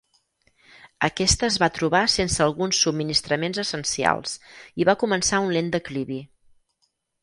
[1.07, 4.37] Aquesta es va trobar sense alguns subministraments essencials
[4.83, 6.23] i va començar un lent declivi.